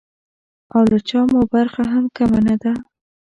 او 0.73 0.81
له 0.91 0.99
چا 1.09 1.19
مو 1.31 1.41
برخه 1.53 1.83
هم 1.93 2.05
کمه 2.17 2.39
نه 2.47 2.55
ده. 2.63 2.73